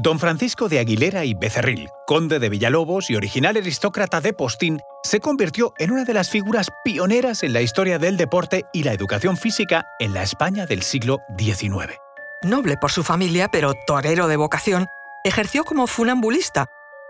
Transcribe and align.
Don 0.00 0.20
Francisco 0.20 0.68
de 0.68 0.78
Aguilera 0.78 1.24
y 1.24 1.34
Becerril, 1.34 1.88
conde 2.06 2.38
de 2.38 2.48
Villalobos 2.48 3.10
y 3.10 3.16
original 3.16 3.56
aristócrata 3.56 4.20
de 4.20 4.32
Postín, 4.32 4.78
se 5.02 5.18
convirtió 5.18 5.74
en 5.76 5.90
una 5.90 6.04
de 6.04 6.14
las 6.14 6.30
figuras 6.30 6.68
pioneras 6.84 7.42
en 7.42 7.52
la 7.52 7.62
historia 7.62 7.98
del 7.98 8.16
deporte 8.16 8.64
y 8.72 8.84
la 8.84 8.92
educación 8.92 9.36
física 9.36 9.86
en 9.98 10.14
la 10.14 10.22
España 10.22 10.66
del 10.66 10.82
siglo 10.82 11.18
XIX. 11.36 11.98
Noble 12.42 12.76
por 12.76 12.92
su 12.92 13.02
familia, 13.02 13.48
pero 13.48 13.74
torero 13.88 14.28
de 14.28 14.36
vocación, 14.36 14.86
ejerció 15.24 15.64
como 15.64 15.88
funambulista 15.88 16.66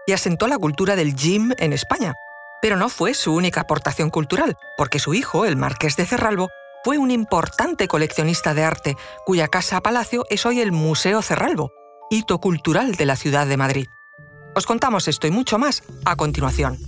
y 0.07 0.13
asentó 0.13 0.49
la 0.49 0.57
cultura 0.57 0.97
del 0.97 1.15
gym 1.15 1.53
en 1.59 1.75
España. 1.75 2.15
Pero 2.63 2.77
no 2.77 2.89
fue 2.89 3.13
su 3.13 3.35
única 3.35 3.61
aportación 3.61 4.09
cultural, 4.09 4.57
porque 4.79 4.99
su 4.99 5.13
hijo, 5.13 5.45
el 5.45 5.57
marqués 5.57 5.97
de 5.97 6.07
Cerralbo, 6.07 6.49
fue 6.85 6.97
un 6.97 7.11
importante 7.11 7.87
coleccionista 7.87 8.55
de 8.55 8.65
arte, 8.65 8.97
cuya 9.27 9.49
casa 9.49 9.83
palacio 9.83 10.25
es 10.31 10.47
hoy 10.47 10.63
el 10.63 10.73
Museo 10.73 11.21
Cerralbo, 11.21 11.71
hito 12.11 12.39
cultural 12.39 12.95
de 12.95 13.07
la 13.07 13.17
ciudad 13.17 13.47
de 13.47 13.57
Madrid. 13.57 13.87
Os 14.55 14.67
contamos 14.67 15.09
esto 15.09 15.27
y 15.27 15.31
mucho 15.31 15.59
más 15.59 15.83
a 16.05 16.17
continuación. 16.17 16.79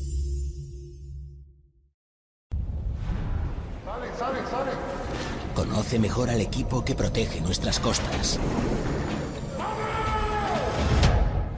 Conoce 5.55 5.99
mejor 5.99 6.31
al 6.31 6.41
equipo 6.41 6.85
que 6.85 6.95
protege 6.95 7.41
nuestras 7.41 7.81
costas. 7.81 8.41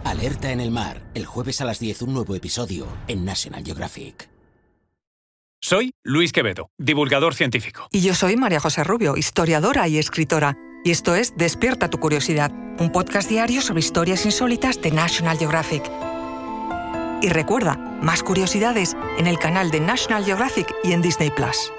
Alerta 0.05 0.50
en 0.50 0.60
el 0.60 0.70
mar, 0.70 1.02
el 1.14 1.24
jueves 1.24 1.60
a 1.60 1.64
las 1.64 1.78
10 1.78 2.02
un 2.02 2.14
nuevo 2.14 2.34
episodio 2.34 2.86
en 3.08 3.24
National 3.24 3.64
Geographic. 3.64 4.28
Soy 5.60 5.94
Luis 6.02 6.33
Quevedo, 6.33 6.70
divulgador 6.77 7.34
científico. 7.34 7.86
Y 7.92 8.00
yo 8.02 8.14
soy 8.14 8.36
María 8.36 8.58
José 8.58 8.83
Rubio, 8.83 9.16
historiadora 9.16 9.86
y 9.86 9.98
escritora. 9.98 10.56
Y 10.84 10.91
esto 10.91 11.14
es 11.14 11.36
Despierta 11.36 11.88
tu 11.88 11.98
curiosidad, 11.98 12.50
un 12.80 12.91
podcast 12.91 13.28
diario 13.28 13.60
sobre 13.62 13.80
historias 13.80 14.27
insólitas 14.27 14.80
de 14.82 14.91
National 14.91 15.38
Geographic. 15.38 15.88
Y 17.22 17.28
recuerda, 17.28 17.77
más 18.02 18.25
curiosidades 18.25 18.97
en 19.16 19.28
el 19.28 19.38
canal 19.38 19.70
de 19.70 19.78
National 19.78 20.25
Geographic 20.25 20.75
y 20.83 20.92
en 20.92 21.00
Disney 21.00 21.30
Plus. 21.30 21.72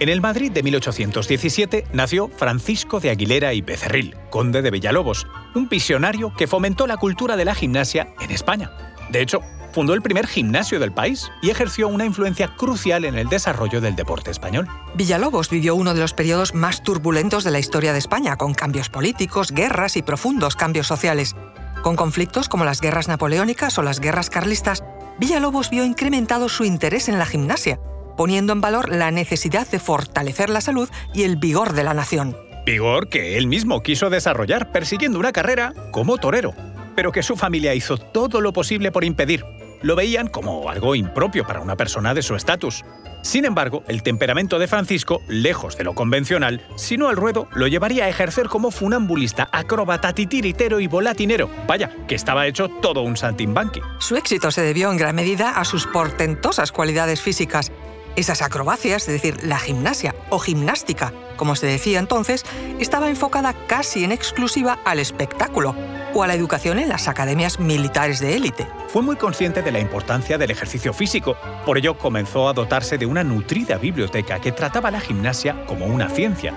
En 0.00 0.08
el 0.08 0.22
Madrid 0.22 0.50
de 0.50 0.62
1817 0.62 1.84
nació 1.92 2.28
Francisco 2.28 3.00
de 3.00 3.10
Aguilera 3.10 3.52
y 3.52 3.60
Becerril, 3.60 4.16
conde 4.30 4.62
de 4.62 4.70
Villalobos, 4.70 5.26
un 5.54 5.68
visionario 5.68 6.32
que 6.34 6.46
fomentó 6.46 6.86
la 6.86 6.96
cultura 6.96 7.36
de 7.36 7.44
la 7.44 7.54
gimnasia 7.54 8.14
en 8.20 8.30
España. 8.30 8.70
De 9.10 9.20
hecho, 9.20 9.40
fundó 9.78 9.94
el 9.94 10.02
primer 10.02 10.26
gimnasio 10.26 10.80
del 10.80 10.90
país 10.90 11.30
y 11.40 11.50
ejerció 11.50 11.86
una 11.86 12.04
influencia 12.04 12.48
crucial 12.48 13.04
en 13.04 13.16
el 13.16 13.28
desarrollo 13.28 13.80
del 13.80 13.94
deporte 13.94 14.32
español. 14.32 14.66
Villalobos 14.96 15.50
vivió 15.50 15.76
uno 15.76 15.94
de 15.94 16.00
los 16.00 16.14
periodos 16.14 16.52
más 16.52 16.82
turbulentos 16.82 17.44
de 17.44 17.52
la 17.52 17.60
historia 17.60 17.92
de 17.92 18.00
España, 18.00 18.34
con 18.34 18.54
cambios 18.54 18.88
políticos, 18.88 19.52
guerras 19.52 19.96
y 19.96 20.02
profundos 20.02 20.56
cambios 20.56 20.88
sociales. 20.88 21.36
Con 21.84 21.94
conflictos 21.94 22.48
como 22.48 22.64
las 22.64 22.80
guerras 22.80 23.06
napoleónicas 23.06 23.78
o 23.78 23.84
las 23.84 24.00
guerras 24.00 24.30
carlistas, 24.30 24.82
Villalobos 25.20 25.70
vio 25.70 25.84
incrementado 25.84 26.48
su 26.48 26.64
interés 26.64 27.08
en 27.08 27.20
la 27.20 27.26
gimnasia 27.26 27.78
poniendo 28.16 28.52
en 28.52 28.60
valor 28.60 28.88
la 28.88 29.12
necesidad 29.12 29.68
de 29.68 29.78
fortalecer 29.78 30.50
la 30.50 30.60
salud 30.60 30.88
y 31.14 31.22
el 31.22 31.36
vigor 31.36 31.74
de 31.74 31.84
la 31.84 31.94
nación. 31.94 32.36
Vigor 32.66 33.08
que 33.08 33.38
él 33.38 33.46
mismo 33.46 33.80
quiso 33.84 34.10
desarrollar 34.10 34.72
persiguiendo 34.72 35.20
una 35.20 35.30
carrera 35.30 35.72
como 35.92 36.18
torero, 36.18 36.52
pero 36.96 37.12
que 37.12 37.22
su 37.22 37.36
familia 37.36 37.76
hizo 37.76 37.96
todo 37.96 38.40
lo 38.40 38.52
posible 38.52 38.90
por 38.90 39.04
impedir. 39.04 39.44
Lo 39.82 39.96
veían 39.96 40.28
como 40.28 40.68
algo 40.68 40.94
impropio 40.94 41.46
para 41.46 41.60
una 41.60 41.76
persona 41.76 42.14
de 42.14 42.22
su 42.22 42.34
estatus. 42.34 42.84
Sin 43.22 43.44
embargo, 43.44 43.82
el 43.88 44.02
temperamento 44.02 44.58
de 44.58 44.68
Francisco, 44.68 45.20
lejos 45.28 45.76
de 45.76 45.84
lo 45.84 45.94
convencional, 45.94 46.66
sino 46.76 47.08
al 47.08 47.16
ruedo, 47.16 47.48
lo 47.52 47.66
llevaría 47.66 48.04
a 48.04 48.08
ejercer 48.08 48.48
como 48.48 48.70
funambulista, 48.70 49.48
acróbata, 49.52 50.12
titiritero 50.12 50.80
y 50.80 50.86
volatinero. 50.86 51.50
Vaya, 51.66 51.90
que 52.06 52.14
estaba 52.14 52.46
hecho 52.46 52.68
todo 52.68 53.02
un 53.02 53.16
saltimbanqui. 53.16 53.80
Su 53.98 54.16
éxito 54.16 54.50
se 54.50 54.62
debió 54.62 54.90
en 54.90 54.96
gran 54.96 55.16
medida 55.16 55.50
a 55.50 55.64
sus 55.64 55.86
portentosas 55.86 56.72
cualidades 56.72 57.20
físicas, 57.20 57.72
esas 58.16 58.42
acrobacias, 58.42 59.08
es 59.08 59.22
decir, 59.22 59.44
la 59.44 59.58
gimnasia 59.58 60.14
o 60.30 60.38
gimnástica, 60.38 61.12
como 61.36 61.54
se 61.54 61.66
decía 61.66 62.00
entonces, 62.00 62.44
estaba 62.80 63.08
enfocada 63.10 63.54
casi 63.66 64.02
en 64.02 64.12
exclusiva 64.12 64.78
al 64.84 64.98
espectáculo 64.98 65.76
o 66.14 66.22
a 66.22 66.26
la 66.26 66.34
educación 66.34 66.78
en 66.78 66.88
las 66.88 67.08
academias 67.08 67.58
militares 67.58 68.20
de 68.20 68.36
élite. 68.36 68.66
Fue 68.88 69.02
muy 69.02 69.16
consciente 69.16 69.62
de 69.62 69.72
la 69.72 69.80
importancia 69.80 70.38
del 70.38 70.50
ejercicio 70.50 70.92
físico, 70.92 71.36
por 71.66 71.78
ello 71.78 71.98
comenzó 71.98 72.48
a 72.48 72.52
dotarse 72.52 72.98
de 72.98 73.06
una 73.06 73.24
nutrida 73.24 73.76
biblioteca 73.78 74.40
que 74.40 74.52
trataba 74.52 74.90
la 74.90 75.00
gimnasia 75.00 75.64
como 75.66 75.86
una 75.86 76.08
ciencia, 76.08 76.54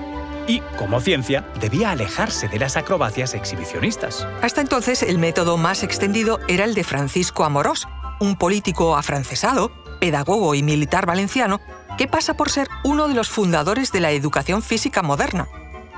y, 0.48 0.60
como 0.78 1.00
ciencia, 1.00 1.46
debía 1.60 1.92
alejarse 1.92 2.48
de 2.48 2.60
las 2.60 2.76
acrobacias 2.78 3.34
exhibicionistas. 3.34 4.28
Hasta 4.42 4.62
entonces, 4.62 5.04
el 5.04 5.18
método 5.18 5.58
más 5.58 5.84
extendido 5.84 6.40
era 6.48 6.66
el 6.66 6.74
de 6.74 6.84
Francisco 6.84 7.44
Amorós, 7.44 7.88
un 8.20 8.36
político 8.36 8.98
afrancesado 8.98 9.72
pedagogo 10.00 10.56
y 10.56 10.64
militar 10.64 11.06
valenciano 11.06 11.62
que 11.98 12.08
pasa 12.08 12.34
por 12.36 12.50
ser 12.50 12.68
uno 12.84 13.08
de 13.08 13.14
los 13.14 13.30
fundadores 13.30 13.92
de 13.92 14.00
la 14.00 14.12
educación 14.12 14.62
física 14.62 15.02
moderna. 15.02 15.48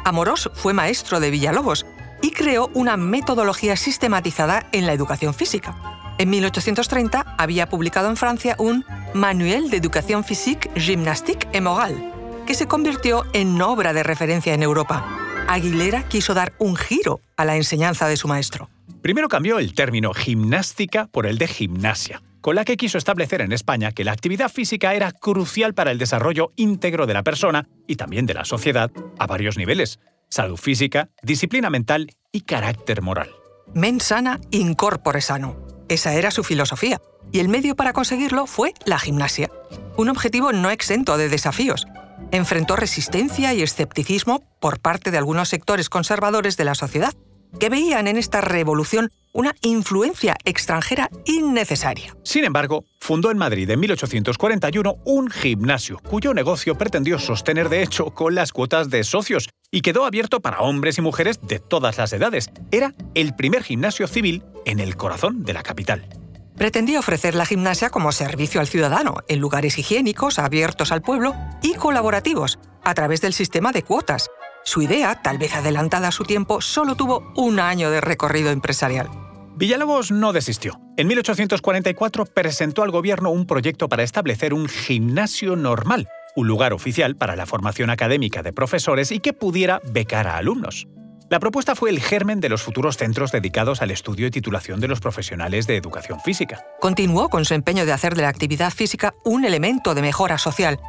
Amorós 0.03 0.49
fue 0.53 0.73
maestro 0.73 1.19
de 1.19 1.31
Villalobos 1.31 1.85
y 2.23 2.31
creó 2.31 2.71
una 2.73 2.95
metodología 2.97 3.75
sistematizada 3.75 4.65
en 4.71 4.87
la 4.87 4.93
educación 4.93 5.33
física. 5.33 5.75
En 6.17 6.29
1830 6.29 7.35
había 7.37 7.67
publicado 7.67 8.09
en 8.09 8.15
Francia 8.15 8.55
un 8.57 8.85
Manuel 9.13 9.69
de 9.69 9.77
Educación 9.77 10.23
Physique, 10.23 10.71
Gymnastique 10.75 11.47
et 11.51 11.61
Morale, 11.61 12.11
que 12.47 12.55
se 12.55 12.65
convirtió 12.65 13.25
en 13.33 13.61
obra 13.61 13.91
de 13.91 14.03
referencia 14.03 14.53
en 14.53 14.63
Europa. 14.63 15.05
Aguilera 15.49 16.07
quiso 16.07 16.33
dar 16.33 16.53
un 16.59 16.77
giro 16.77 17.19
a 17.35 17.43
la 17.43 17.57
enseñanza 17.57 18.07
de 18.07 18.15
su 18.15 18.29
maestro. 18.29 18.69
Primero 19.01 19.27
cambió 19.27 19.59
el 19.59 19.73
término 19.73 20.13
gimnástica 20.13 21.07
por 21.07 21.25
el 21.25 21.37
de 21.37 21.47
gimnasia 21.47 22.21
con 22.43 22.55
la 22.55 22.65
que 22.65 22.75
quiso 22.75 22.97
establecer 22.97 23.39
en 23.39 23.53
España 23.53 23.93
que 23.93 24.03
la 24.03 24.11
actividad 24.11 24.51
física 24.51 24.93
era 24.93 25.13
crucial 25.13 25.73
para 25.73 25.91
el 25.91 25.97
desarrollo 25.97 26.51
íntegro 26.57 27.07
de 27.07 27.13
la 27.13 27.23
persona 27.23 27.69
y 27.87 27.95
también 27.95 28.25
de 28.25 28.33
la 28.33 28.43
sociedad 28.43 28.91
a 29.17 29.27
varios 29.27 29.57
niveles, 29.57 30.01
salud 30.33 30.57
física, 30.57 31.09
disciplina 31.21 31.69
mental 31.69 32.09
y 32.31 32.41
carácter 32.41 33.01
moral. 33.03 33.29
Men 33.75 34.01
sana, 34.01 34.41
incorpore 34.49 35.21
sano. 35.21 35.55
Esa 35.89 36.15
era 36.15 36.31
su 36.31 36.43
filosofía, 36.43 36.99
y 37.31 37.39
el 37.39 37.49
medio 37.49 37.75
para 37.75 37.93
conseguirlo 37.93 38.47
fue 38.47 38.73
la 38.85 38.97
gimnasia, 38.97 39.51
un 39.95 40.09
objetivo 40.09 40.51
no 40.51 40.71
exento 40.71 41.17
de 41.17 41.29
desafíos. 41.29 41.85
Enfrentó 42.31 42.75
resistencia 42.75 43.53
y 43.53 43.61
escepticismo 43.61 44.43
por 44.59 44.79
parte 44.79 45.11
de 45.11 45.19
algunos 45.19 45.49
sectores 45.49 45.89
conservadores 45.89 46.57
de 46.57 46.65
la 46.65 46.73
sociedad, 46.73 47.13
que 47.59 47.69
veían 47.69 48.07
en 48.07 48.17
esta 48.17 48.41
revolución 48.41 49.11
una 49.33 49.53
influencia 49.61 50.35
extranjera 50.45 51.09
innecesaria. 51.25 52.15
Sin 52.23 52.43
embargo, 52.43 52.85
fundó 52.99 53.29
en 53.29 53.37
Madrid 53.37 53.69
en 53.69 53.79
1841 53.79 54.95
un 55.05 55.29
gimnasio, 55.29 55.99
cuyo 55.99 56.33
negocio 56.33 56.75
pretendió 56.75 57.19
sostener 57.19 57.69
de 57.69 57.83
hecho 57.83 58.11
con 58.11 58.33
las 58.33 58.51
cuotas 58.51 58.89
de 58.89 59.03
socios 59.03 59.49
y 59.73 59.81
quedó 59.81 60.05
abierto 60.05 60.39
para 60.39 60.61
hombres 60.61 60.99
y 60.99 61.01
mujeres 61.01 61.41
de 61.41 61.59
todas 61.59 61.97
las 61.97 62.13
edades. 62.13 62.51
Era 62.71 62.93
el 63.15 63.35
primer 63.35 63.63
gimnasio 63.63 64.07
civil 64.07 64.43
en 64.65 64.79
el 64.79 64.95
corazón 64.95 65.43
de 65.43 65.53
la 65.53 65.63
capital. 65.63 66.07
Pretendía 66.55 66.99
ofrecer 66.99 67.33
la 67.33 67.47
gimnasia 67.47 67.89
como 67.89 68.11
servicio 68.11 68.61
al 68.61 68.67
ciudadano, 68.67 69.15
en 69.27 69.39
lugares 69.39 69.79
higiénicos, 69.79 70.37
abiertos 70.37 70.91
al 70.91 71.01
pueblo 71.01 71.33
y 71.63 71.73
colaborativos, 71.73 72.59
a 72.83 72.93
través 72.93 73.21
del 73.21 73.33
sistema 73.33 73.71
de 73.71 73.81
cuotas, 73.81 74.29
su 74.63 74.83
idea, 74.83 75.21
tal 75.23 75.39
vez 75.39 75.55
adelantada 75.55 76.09
a 76.09 76.11
su 76.11 76.23
tiempo, 76.23 76.61
solo 76.61 76.95
tuvo 76.95 77.33
un 77.35 77.59
año 77.59 77.89
de 77.89 77.99
recorrido 77.99 78.51
empresarial. 78.51 79.09
Villalobos 79.55 80.11
no 80.11 80.33
desistió. 80.33 80.79
En 80.97 81.07
1844 81.07 82.25
presentó 82.25 82.83
al 82.83 82.91
gobierno 82.91 83.31
un 83.31 83.47
proyecto 83.47 83.89
para 83.89 84.03
establecer 84.03 84.53
un 84.53 84.67
gimnasio 84.69 85.55
normal, 85.55 86.07
un 86.35 86.47
lugar 86.47 86.73
oficial 86.73 87.15
para 87.15 87.35
la 87.35 87.45
formación 87.45 87.89
académica 87.89 88.43
de 88.43 88.53
profesores 88.53 89.11
y 89.11 89.19
que 89.19 89.33
pudiera 89.33 89.81
becar 89.91 90.27
a 90.27 90.37
alumnos. 90.37 90.87
La 91.29 91.39
propuesta 91.39 91.75
fue 91.75 91.89
el 91.89 91.99
germen 91.99 92.39
de 92.39 92.49
los 92.49 92.61
futuros 92.61 92.97
centros 92.97 93.31
dedicados 93.31 93.81
al 93.81 93.91
estudio 93.91 94.27
y 94.27 94.31
titulación 94.31 94.79
de 94.79 94.87
los 94.87 94.99
profesionales 94.99 95.67
de 95.67 95.77
educación 95.77 96.19
física. 96.19 96.63
Continuó 96.79 97.29
con 97.29 97.45
su 97.45 97.53
empeño 97.53 97.85
de 97.85 97.91
hacer 97.91 98.15
de 98.15 98.21
la 98.23 98.29
actividad 98.29 98.71
física 98.71 99.13
un 99.23 99.45
elemento 99.45 99.95
de 99.95 100.01
mejora 100.01 100.37
social 100.37 100.79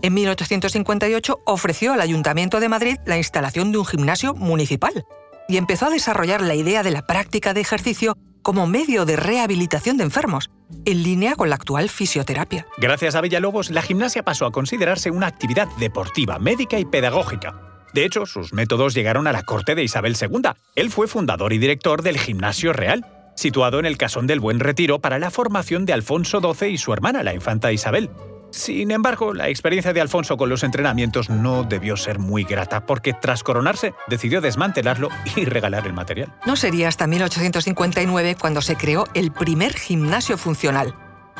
en 0.00 0.14
1858 0.14 1.40
ofreció 1.44 1.92
al 1.92 2.00
Ayuntamiento 2.00 2.60
de 2.60 2.68
Madrid 2.68 2.96
la 3.04 3.18
instalación 3.18 3.72
de 3.72 3.78
un 3.78 3.84
gimnasio 3.84 4.34
municipal 4.34 5.04
y 5.48 5.58
empezó 5.58 5.86
a 5.86 5.90
desarrollar 5.90 6.40
la 6.40 6.54
idea 6.54 6.82
de 6.82 6.92
la 6.92 7.02
práctica 7.02 7.52
de 7.52 7.60
ejercicio 7.60 8.16
como 8.42 8.66
medio 8.66 9.04
de 9.04 9.16
rehabilitación 9.16 9.96
de 9.96 10.04
enfermos, 10.04 10.50
en 10.84 11.02
línea 11.02 11.34
con 11.34 11.48
la 11.48 11.56
actual 11.56 11.88
fisioterapia. 11.88 12.66
Gracias 12.78 13.14
a 13.14 13.20
Villalobos, 13.20 13.70
la 13.70 13.82
gimnasia 13.82 14.22
pasó 14.22 14.46
a 14.46 14.52
considerarse 14.52 15.10
una 15.10 15.26
actividad 15.26 15.68
deportiva, 15.78 16.38
médica 16.38 16.78
y 16.78 16.84
pedagógica. 16.84 17.54
De 17.94 18.04
hecho, 18.04 18.26
sus 18.26 18.52
métodos 18.52 18.94
llegaron 18.94 19.26
a 19.26 19.32
la 19.32 19.42
corte 19.42 19.74
de 19.74 19.84
Isabel 19.84 20.16
II. 20.20 20.50
Él 20.74 20.90
fue 20.90 21.08
fundador 21.08 21.52
y 21.52 21.58
director 21.58 22.02
del 22.02 22.18
Gimnasio 22.18 22.72
Real, 22.72 23.04
situado 23.36 23.78
en 23.78 23.86
el 23.86 23.98
Casón 23.98 24.26
del 24.26 24.40
Buen 24.40 24.60
Retiro 24.60 24.98
para 25.00 25.18
la 25.18 25.30
formación 25.30 25.84
de 25.84 25.92
Alfonso 25.92 26.40
XII 26.40 26.68
y 26.68 26.78
su 26.78 26.92
hermana, 26.92 27.22
la 27.22 27.34
infanta 27.34 27.72
Isabel. 27.72 28.10
Sin 28.52 28.90
embargo, 28.90 29.32
la 29.32 29.48
experiencia 29.48 29.92
de 29.92 30.00
Alfonso 30.00 30.36
con 30.36 30.48
los 30.48 30.62
entrenamientos 30.62 31.30
no 31.30 31.64
debió 31.64 31.96
ser 31.96 32.18
muy 32.18 32.44
grata, 32.44 32.84
porque 32.84 33.14
tras 33.14 33.42
coronarse 33.42 33.94
decidió 34.08 34.40
desmantelarlo 34.40 35.08
y 35.36 35.44
regalar 35.46 35.86
el 35.86 35.94
material. 35.94 36.34
No 36.46 36.56
sería 36.56 36.88
hasta 36.88 37.06
1859 37.06 38.36
cuando 38.38 38.60
se 38.60 38.76
creó 38.76 39.06
el 39.14 39.32
primer 39.32 39.72
gimnasio 39.72 40.36
funcional. 40.36 40.94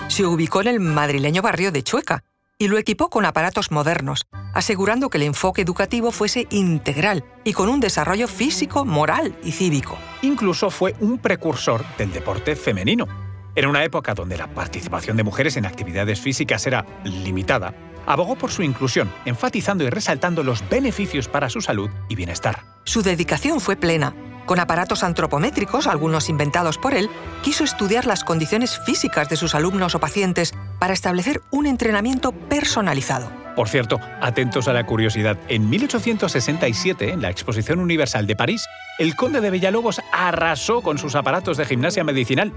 Se 0.08 0.24
ubicó 0.24 0.62
en 0.62 0.68
el 0.68 0.80
madrileño 0.80 1.42
barrio 1.42 1.70
de 1.70 1.82
Chueca 1.82 2.24
y 2.58 2.68
lo 2.68 2.78
equipó 2.78 3.10
con 3.10 3.24
aparatos 3.24 3.70
modernos, 3.70 4.26
asegurando 4.54 5.10
que 5.10 5.18
el 5.18 5.24
enfoque 5.24 5.62
educativo 5.62 6.12
fuese 6.12 6.46
integral 6.50 7.24
y 7.44 7.52
con 7.52 7.68
un 7.68 7.80
desarrollo 7.80 8.28
físico, 8.28 8.84
moral 8.84 9.36
y 9.42 9.52
cívico. 9.52 9.98
Incluso 10.22 10.70
fue 10.70 10.94
un 11.00 11.18
precursor 11.18 11.84
del 11.98 12.12
deporte 12.12 12.56
femenino. 12.56 13.31
En 13.54 13.66
una 13.66 13.84
época 13.84 14.14
donde 14.14 14.38
la 14.38 14.46
participación 14.46 15.16
de 15.16 15.24
mujeres 15.24 15.58
en 15.58 15.66
actividades 15.66 16.20
físicas 16.20 16.66
era 16.66 16.86
limitada, 17.04 17.74
abogó 18.06 18.34
por 18.34 18.50
su 18.50 18.62
inclusión, 18.62 19.12
enfatizando 19.26 19.84
y 19.84 19.90
resaltando 19.90 20.42
los 20.42 20.66
beneficios 20.68 21.28
para 21.28 21.50
su 21.50 21.60
salud 21.60 21.90
y 22.08 22.14
bienestar. 22.14 22.64
Su 22.84 23.02
dedicación 23.02 23.60
fue 23.60 23.76
plena. 23.76 24.14
Con 24.46 24.58
aparatos 24.58 25.04
antropométricos, 25.04 25.86
algunos 25.86 26.28
inventados 26.28 26.78
por 26.78 26.94
él, 26.94 27.10
quiso 27.42 27.62
estudiar 27.62 28.06
las 28.06 28.24
condiciones 28.24 28.80
físicas 28.86 29.28
de 29.28 29.36
sus 29.36 29.54
alumnos 29.54 29.94
o 29.94 30.00
pacientes 30.00 30.52
para 30.80 30.94
establecer 30.94 31.42
un 31.50 31.66
entrenamiento 31.66 32.32
personalizado. 32.32 33.30
Por 33.54 33.68
cierto, 33.68 34.00
atentos 34.20 34.66
a 34.66 34.72
la 34.72 34.84
curiosidad, 34.84 35.36
en 35.48 35.68
1867, 35.68 37.10
en 37.10 37.20
la 37.20 37.30
Exposición 37.30 37.80
Universal 37.80 38.26
de 38.26 38.34
París, 38.34 38.66
el 38.98 39.14
conde 39.14 39.40
de 39.40 39.50
Villalobos 39.50 40.00
arrasó 40.10 40.80
con 40.80 40.98
sus 40.98 41.14
aparatos 41.14 41.58
de 41.58 41.66
gimnasia 41.66 42.02
medicinal. 42.02 42.52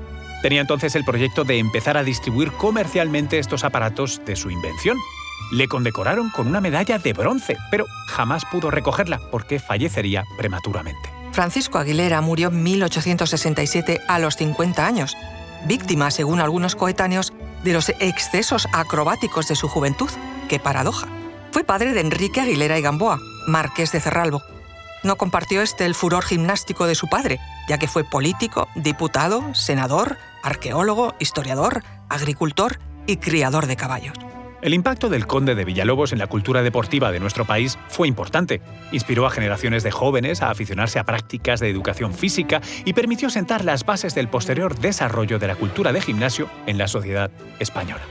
Tenía 0.45 0.61
entonces 0.61 0.93
el 0.93 1.03
proyecto 1.03 1.43
de 1.43 1.57
empezar 1.57 1.97
a 1.97 2.03
distribuir 2.03 2.51
comercialmente 2.51 3.39
estos 3.39 3.63
aparatos 3.63 4.21
de 4.27 4.35
su 4.35 4.51
invención. 4.51 4.95
Le 5.51 5.67
condecoraron 5.67 6.29
con 6.29 6.45
una 6.45 6.61
medalla 6.61 6.99
de 6.99 7.13
bronce, 7.13 7.57
pero 7.71 7.87
jamás 8.05 8.45
pudo 8.45 8.69
recogerla 8.69 9.19
porque 9.31 9.57
fallecería 9.57 10.23
prematuramente. 10.37 11.09
Francisco 11.31 11.79
Aguilera 11.79 12.21
murió 12.21 12.49
en 12.49 12.61
1867 12.61 14.01
a 14.07 14.19
los 14.19 14.35
50 14.35 14.85
años, 14.85 15.17
víctima, 15.65 16.11
según 16.11 16.39
algunos 16.39 16.75
coetáneos, 16.75 17.33
de 17.63 17.73
los 17.73 17.89
excesos 17.99 18.67
acrobáticos 18.71 19.47
de 19.47 19.55
su 19.55 19.67
juventud. 19.67 20.11
¡Qué 20.47 20.59
paradoja! 20.59 21.07
Fue 21.49 21.63
padre 21.63 21.93
de 21.93 22.01
Enrique 22.01 22.41
Aguilera 22.41 22.77
y 22.77 22.83
Gamboa, 22.83 23.17
marqués 23.47 23.91
de 23.91 23.99
Cerralbo. 23.99 24.43
No 25.03 25.15
compartió 25.15 25.63
este 25.63 25.85
el 25.85 25.95
furor 25.95 26.23
gimnástico 26.23 26.85
de 26.85 26.93
su 26.93 27.07
padre, 27.07 27.39
ya 27.67 27.79
que 27.79 27.87
fue 27.87 28.03
político, 28.03 28.67
diputado, 28.75 29.55
senador, 29.55 30.17
arqueólogo, 30.45 31.15
historiador, 31.19 31.83
agricultor 32.07 32.77
y 33.07 33.17
criador 33.17 33.65
de 33.65 33.75
caballos. 33.75 34.13
El 34.61 34.73
impacto 34.73 35.09
del 35.09 35.27
conde 35.27 35.53
de 35.53 35.65
Villalobos 35.65 36.11
en 36.11 36.19
la 36.19 36.27
cultura 36.27 36.63
deportiva 36.63 37.11
de 37.11 37.19
nuestro 37.19 37.45
país 37.45 37.77
fue 37.87 38.07
importante. 38.07 38.61
Inspiró 38.91 39.27
a 39.27 39.29
generaciones 39.29 39.83
de 39.83 39.91
jóvenes 39.91 40.41
a 40.41 40.49
aficionarse 40.49 40.97
a 40.97 41.03
prácticas 41.03 41.59
de 41.59 41.69
educación 41.69 42.13
física 42.13 42.61
y 42.83 42.93
permitió 42.93 43.29
sentar 43.29 43.63
las 43.63 43.85
bases 43.85 44.15
del 44.15 44.27
posterior 44.27 44.79
desarrollo 44.79 45.37
de 45.37 45.47
la 45.47 45.55
cultura 45.55 45.91
de 45.91 46.01
gimnasio 46.01 46.49
en 46.65 46.77
la 46.77 46.87
sociedad 46.87 47.29
española. 47.59 48.01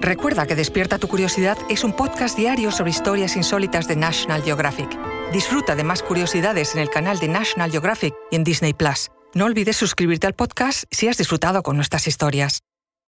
Recuerda 0.00 0.46
que 0.46 0.56
Despierta 0.56 0.98
tu 0.98 1.08
Curiosidad 1.08 1.58
es 1.68 1.84
un 1.84 1.92
podcast 1.92 2.36
diario 2.36 2.70
sobre 2.70 2.90
historias 2.90 3.36
insólitas 3.36 3.86
de 3.86 3.96
National 3.96 4.42
Geographic. 4.42 5.19
Disfruta 5.32 5.76
de 5.76 5.84
más 5.84 6.02
curiosidades 6.02 6.74
en 6.74 6.80
el 6.80 6.90
canal 6.90 7.20
de 7.20 7.28
National 7.28 7.70
Geographic 7.70 8.14
y 8.32 8.36
en 8.36 8.42
Disney 8.42 8.74
Plus. 8.74 9.10
No 9.32 9.44
olvides 9.44 9.76
suscribirte 9.76 10.26
al 10.26 10.34
podcast 10.34 10.84
si 10.90 11.06
has 11.06 11.18
disfrutado 11.18 11.62
con 11.62 11.76
nuestras 11.76 12.08
historias. 12.08 12.62